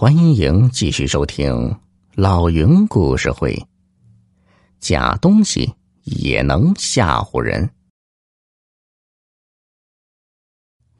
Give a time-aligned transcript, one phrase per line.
[0.00, 1.78] 欢迎继续收听
[2.14, 3.66] 老云故事会。
[4.78, 7.68] 假东西也能吓唬人。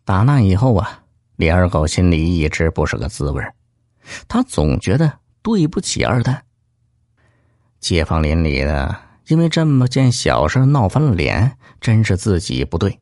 [0.04, 1.02] 打那以后啊，
[1.36, 3.42] 李二狗心里一直不是个滋味
[4.28, 5.10] 他总觉得
[5.40, 6.44] 对不起二蛋。
[7.78, 8.94] 街坊邻里的
[9.28, 13.00] 因为这么件小事闹翻了脸，真是自己不对。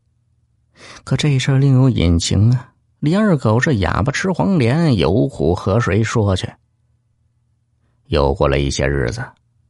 [1.03, 2.75] 可这事另有隐情啊。
[3.01, 6.51] 李二狗是哑巴吃黄连，有苦和谁说去？
[8.07, 9.25] 又过了一些日子，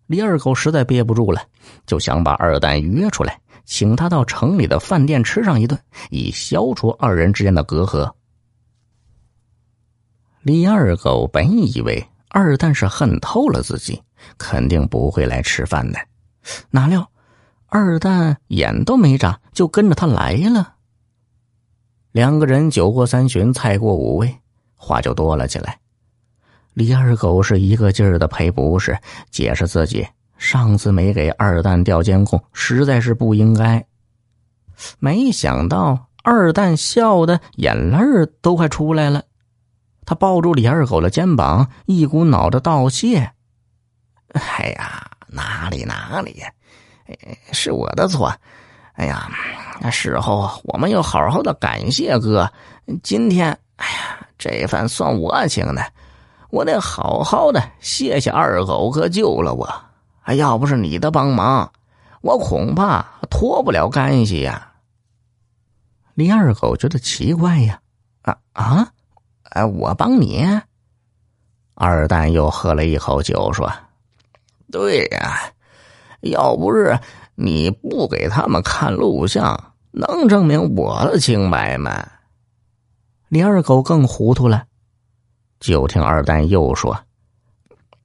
[0.06, 1.42] 李二狗实在憋不住了，
[1.84, 5.78] 就想把二蛋约出来，请他到城里的饭店吃上一顿，
[6.08, 8.10] 以消除二人之间的隔阂。
[10.40, 14.00] 李二狗本以为二蛋是恨透了自己，
[14.38, 15.98] 肯定不会来吃饭的，
[16.70, 17.06] 哪料
[17.66, 20.76] 二蛋眼都没眨，就跟着他来了。
[22.18, 24.36] 两个人酒过三巡，菜过五味，
[24.74, 25.78] 话就多了起来。
[26.74, 28.98] 李二狗是一个劲儿的赔不是，
[29.30, 30.04] 解释自己
[30.36, 33.86] 上次没给二蛋调监控，实在是不应该。
[34.98, 37.98] 没想到二蛋笑的眼泪
[38.42, 39.22] 都快出来了，
[40.04, 43.30] 他抱住李二狗的肩膀，一股脑的道谢
[44.34, 46.42] ：“哎呀，哪里哪里，
[47.52, 48.34] 是我的错。”
[48.98, 49.30] 哎呀，
[49.80, 52.50] 那事后我们要好好的感谢哥。
[53.02, 55.92] 今天，哎呀，这饭算我请的，
[56.50, 59.68] 我得好好的谢谢二狗哥救了我。
[60.34, 61.70] 要不是你的帮忙，
[62.22, 64.72] 我恐怕脱不了干系呀。
[66.14, 67.80] 李二狗觉得奇怪呀，
[68.22, 68.88] 啊啊，
[69.50, 70.44] 哎，我帮你。
[71.74, 73.72] 二蛋又喝了一口酒，说
[74.72, 75.38] ：“对呀，
[76.22, 76.98] 要不是……”
[77.40, 82.04] 你不给他们看录像，能证明我的清白吗？
[83.28, 84.64] 李二狗更糊涂了，
[85.60, 86.98] 就听二蛋又说：“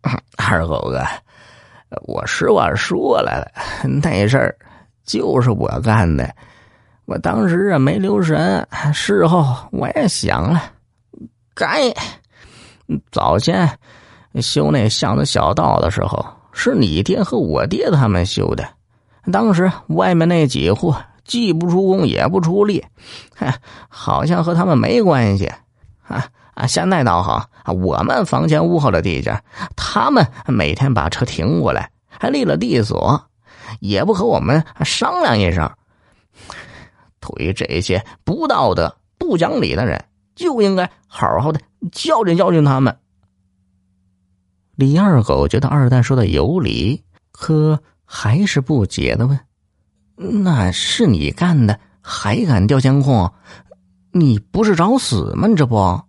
[0.37, 1.03] 二狗哥，
[2.03, 3.51] 我实话说来了，
[4.03, 4.55] 那事儿
[5.03, 6.31] 就是我干的。
[7.05, 10.61] 我当时啊没留神，事后我也想了，
[11.55, 11.91] 该
[13.11, 13.67] 早先
[14.35, 18.63] 修那巷子小道的时候，是你爹和我爹他们修的。”
[19.31, 22.85] 当时外面那几户既不出工也不出力，
[23.88, 25.51] 好像和他们没关系。
[26.06, 26.67] 啊啊！
[26.67, 27.50] 现在倒好，
[27.81, 29.41] 我们房前屋后的地界，
[29.75, 33.23] 他们每天把车停过来，还立了地锁，
[33.79, 35.72] 也不和我们商量一声。
[37.19, 40.05] 对于这些不道德、不讲理的人，
[40.35, 41.59] 就应该好好的
[41.91, 42.97] 教训教训他们。
[44.75, 47.01] 李二狗觉得二蛋说的有理，
[47.31, 47.81] 可。
[48.06, 49.40] 还是不解的问
[50.44, 53.34] ：“那是你干的，还敢调监控？
[54.12, 55.47] 你不是找死吗？
[55.56, 56.02] 这不？”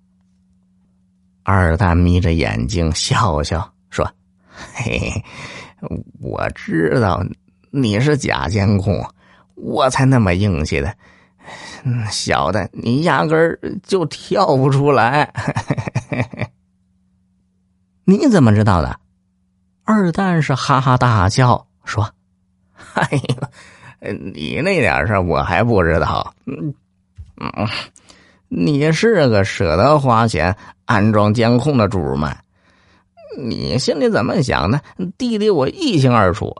[1.42, 4.10] 二蛋眯着眼睛笑笑说
[4.74, 5.24] ：“嘿嘿，
[6.20, 7.24] 我知道
[7.70, 9.06] 你是假监控，
[9.54, 10.96] 我才那么硬气的。
[12.10, 15.32] 小的，你压根儿就跳不出来。
[18.06, 19.00] 你怎么知道的？”
[19.84, 21.66] 二蛋是哈哈大笑。
[21.84, 22.08] 说
[22.94, 26.34] ：“哎呦，你那点事我还不知道。
[26.46, 26.74] 嗯
[27.36, 27.68] 嗯，
[28.48, 32.36] 你是个舍得花钱安装监控的主吗？
[33.38, 34.80] 你心里怎么想的？
[35.18, 36.54] 弟弟我一清二楚。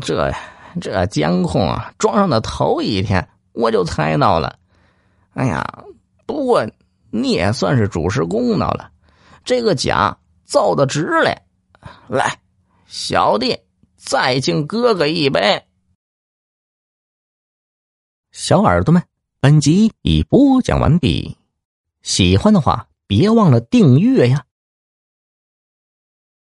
[0.00, 0.32] 这
[0.80, 4.56] 这监控啊，装上的头一天我就猜到了。
[5.34, 5.66] 哎呀，
[6.26, 6.66] 不过
[7.10, 8.90] 你也算是主持公道了。
[9.44, 11.36] 这个假造的值嘞。
[12.08, 12.38] 来，
[12.86, 13.56] 小弟。”
[14.04, 15.64] 再敬哥哥一杯。
[18.32, 19.02] 小耳朵们，
[19.40, 21.38] 本集已播讲完毕，
[22.02, 24.44] 喜欢的话别忘了订阅呀。